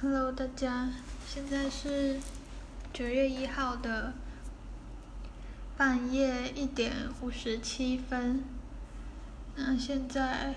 [0.00, 0.90] Hello，大家，
[1.26, 2.20] 现在是
[2.92, 4.12] 九月一号的
[5.76, 8.44] 半夜一点五十七分。
[9.56, 10.54] 那现在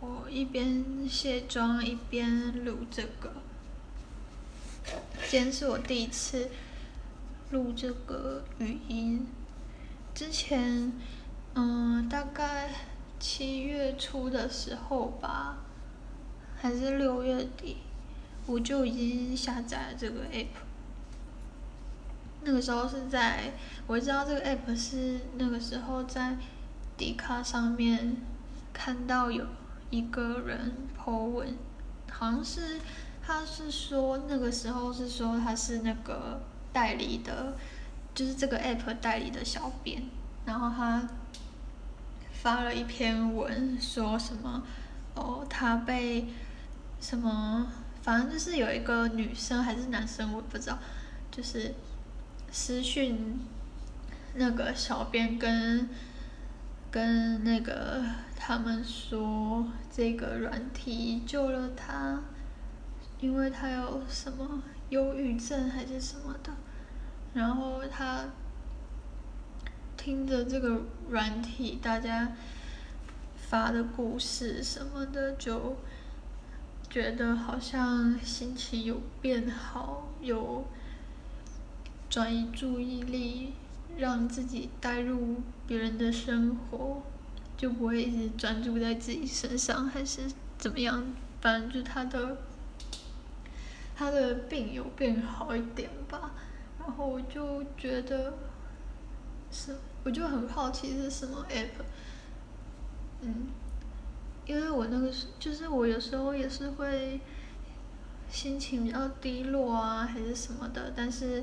[0.00, 3.34] 我一边卸妆一边录这个。
[5.28, 6.48] 今天是我第一次
[7.50, 9.26] 录这个语音。
[10.14, 10.94] 之前，
[11.52, 12.70] 嗯，大概
[13.20, 15.58] 七月初的时候吧。
[16.66, 17.76] 还是六月底，
[18.44, 20.48] 我就已经下载了这个 app。
[22.42, 23.52] 那个时候是在，
[23.86, 26.36] 我知道这个 app 是那个时候在
[26.96, 28.16] 迪卡上面
[28.72, 29.46] 看到有
[29.90, 31.56] 一个人 po 文，
[32.10, 32.80] 好像是
[33.24, 36.40] 他是说那个时候是说他是那个
[36.72, 37.56] 代理的，
[38.12, 40.02] 就是这个 app 代理的小编，
[40.44, 41.08] 然后他
[42.32, 44.64] 发了一篇文说什么
[45.14, 46.26] 哦，他被。
[47.08, 47.70] 什么？
[48.02, 50.76] 反正就是有一个女生还是男生，我不知道。
[51.30, 51.72] 就是
[52.50, 53.38] 私讯
[54.34, 55.88] 那个小编跟
[56.90, 58.02] 跟那个
[58.36, 62.20] 他们说，这个软体救了他，
[63.20, 66.50] 因为他有什么忧郁症还是什么的。
[67.34, 68.24] 然后他
[69.96, 72.32] 听着这个软体大家
[73.36, 75.76] 发的故事什么的就。
[76.96, 80.64] 觉得好像心情有变好，有
[82.08, 83.52] 转移注意力，
[83.98, 87.02] 让自己带入别人的生活，
[87.54, 90.22] 就不会一直专注在自己身上，还是
[90.56, 91.04] 怎么样？
[91.42, 92.38] 反正就他的
[93.94, 96.30] 他的病有变好一点吧。
[96.78, 98.32] 然后我就觉得
[99.50, 101.84] 是，我就很好奇是什么 app，
[103.20, 103.48] 嗯。
[104.46, 107.20] 因为我那个时，就是我有时候也是会
[108.30, 111.42] 心情比较低落啊，还是什么的，但是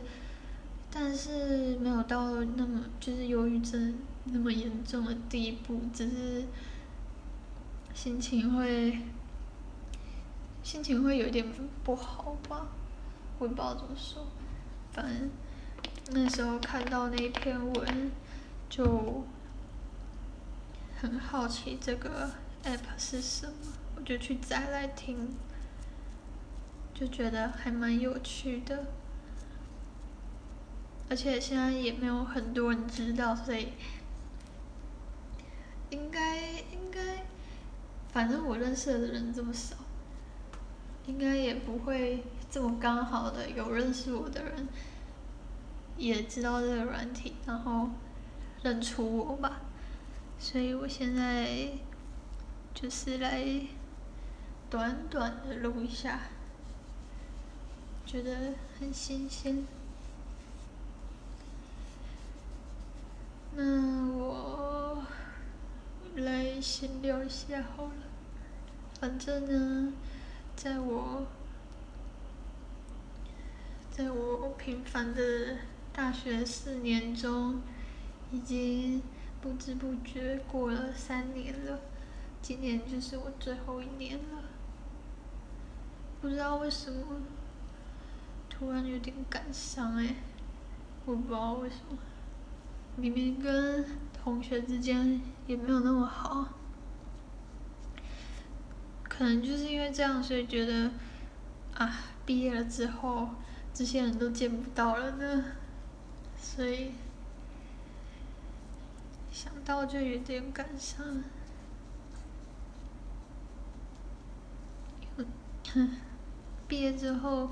[0.90, 6.46] 但是没有到那么就是忧郁症那么严重的地步，只是
[7.94, 9.00] 心情会
[10.64, 11.46] 心情会有点
[11.84, 12.68] 不好吧，
[13.38, 14.26] 我也不知道怎么说，
[14.94, 15.30] 反正
[16.12, 18.12] 那时候看到那一篇文
[18.70, 19.26] 就
[21.02, 22.32] 很好奇这个。
[22.64, 23.54] App 是什么？
[23.96, 25.36] 我就去载来听，
[26.94, 28.88] 就觉得还蛮有趣的，
[31.10, 33.74] 而且现在也没有很多人知道，所以
[35.92, 37.24] 应该应该，
[38.12, 39.76] 反正我认识的人这么少，
[41.06, 44.68] 应该也不会这么刚好的有认识我的人
[45.98, 47.90] 也知道这个软体，然后
[48.64, 49.62] 认出我吧，
[50.40, 51.70] 所以我现在。
[52.74, 53.46] 就是来
[54.70, 56.20] 短短的录一下，
[58.06, 59.66] 觉得很新鲜。
[63.56, 65.06] 那我
[66.16, 67.94] 来闲聊一下好了。
[69.00, 69.94] 反正呢，
[70.56, 71.28] 在我
[73.92, 75.58] 在我平凡的
[75.94, 77.62] 大学四年中，
[78.32, 79.04] 已经
[79.40, 81.80] 不知不觉过了三年了。
[82.44, 84.44] 今年就是我最后一年了，
[86.20, 87.22] 不知道为什么
[88.50, 90.18] 突然有点感伤哎，
[91.06, 91.98] 我不知道为什么，
[92.98, 96.50] 明明跟同学之间也没有那么好，
[99.04, 100.92] 可能就是因为这样，所以觉得
[101.76, 103.30] 啊，毕业了之后
[103.74, 105.46] 这些人都见不到了呢，
[106.38, 106.92] 所以
[109.32, 111.24] 想到就有点感伤。
[116.68, 117.52] 毕业之后，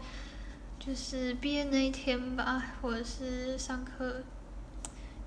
[0.80, 4.24] 就是毕业那一天吧，或者是上课，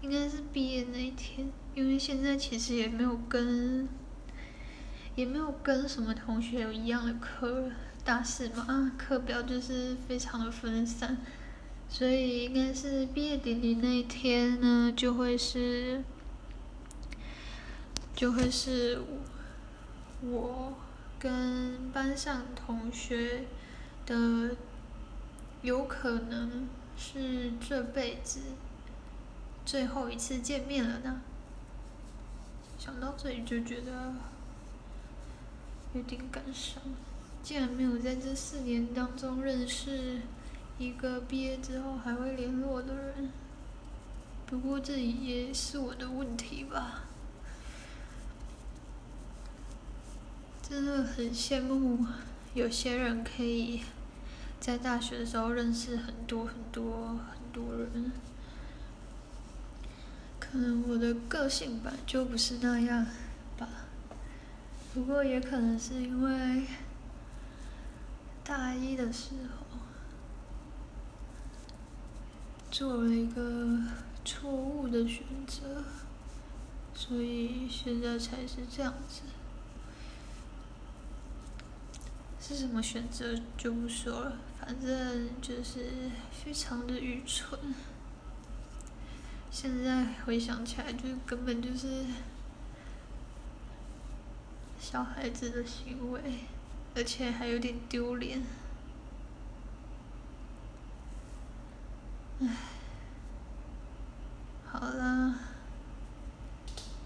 [0.01, 3.89] 应该是毕业那一天，因为现在其实也没有跟，
[5.15, 7.71] 也没有跟什么同学有一样的课，
[8.05, 11.19] 大四嘛，课表就是非常的分散，
[11.89, 16.03] 所以应该是毕业典礼那一天呢，就会是，
[18.17, 19.01] 就会是
[20.23, 20.75] 我。
[21.25, 23.45] 跟班上同学
[24.05, 24.55] 的
[25.63, 26.69] 有可能
[26.99, 28.41] 是这辈子
[29.65, 31.23] 最后一次见面了呢。
[32.79, 34.13] 想到这里就觉得
[35.95, 36.83] 有点感伤，
[37.43, 40.21] 竟然没有在这四年当中认识
[40.77, 43.33] 一个毕业之后还会联络的人。
[44.45, 47.05] 不过这也是我的问题吧。
[50.67, 52.07] 真的很羡慕
[52.55, 53.83] 有些人可以
[54.59, 58.11] 在大学的时候认识很多很多很多人，
[60.41, 63.07] 可能我的个性吧就不是那样
[63.59, 63.69] 吧。
[64.95, 66.65] 不过也可能是因为
[68.43, 69.79] 大一的时候
[72.71, 73.81] 做了一个
[74.25, 75.85] 错误的选择，
[76.95, 79.21] 所以现在才是这样子。
[82.47, 87.59] 是什么选择就不说了，反正就是非常的愚蠢。
[89.51, 92.05] 现在回想起来，就根本就是
[94.79, 96.21] 小孩子的行为，
[96.95, 98.43] 而且还有点丢脸。
[102.43, 102.57] 唉，
[104.67, 105.35] 好了，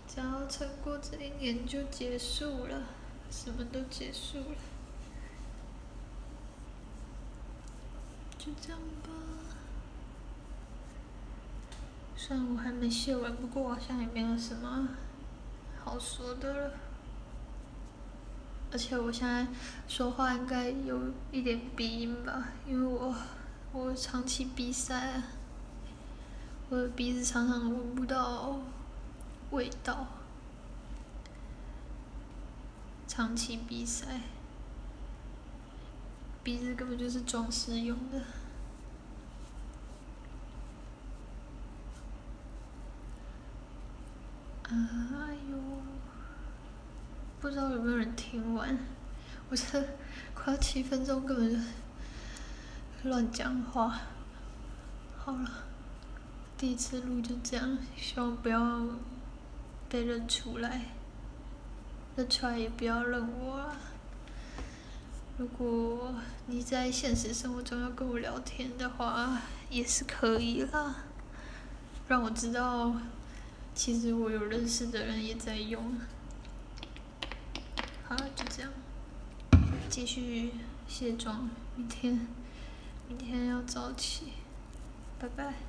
[0.08, 2.82] 只要撑过这一年就结束了，
[3.31, 4.56] 什么都结束了。
[8.48, 9.10] 就这样吧，
[12.16, 14.88] 虽然我还没写完，不过我好像也没有什么
[15.84, 16.72] 好说的了。
[18.72, 19.46] 而且我现在
[19.86, 23.14] 说话应该有一点鼻音吧，因为我
[23.72, 25.22] 我长期鼻塞，
[26.70, 28.58] 我的鼻子常常闻不到
[29.50, 30.06] 味道，
[33.06, 34.20] 长期比赛。
[36.48, 38.22] 鼻子根本就是装饰用的。
[44.62, 44.74] 哎
[45.50, 45.58] 呦，
[47.38, 48.78] 不知道有没有人听完？
[49.50, 49.88] 我这
[50.32, 54.00] 快要七分钟，根本就乱讲话。
[55.18, 55.50] 好了，
[56.56, 58.86] 第一次录就这样，希望不要
[59.90, 60.86] 被认出来，
[62.16, 63.76] 认出来也不要认我啊。
[65.38, 66.12] 如果
[66.49, 69.40] 你在现实生活中要跟我聊天的话，
[69.70, 70.96] 也是可以啦，
[72.08, 72.93] 让我知道，
[73.73, 75.96] 其实我有认识的人也在用。
[78.08, 78.73] 好，就这样，
[79.88, 80.50] 继续
[80.88, 82.26] 卸妆，明天，
[83.06, 84.32] 明天要早起，
[85.20, 85.67] 拜拜。